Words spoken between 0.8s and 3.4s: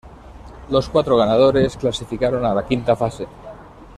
cuatro ganadores clasificaron a la Quinta fase.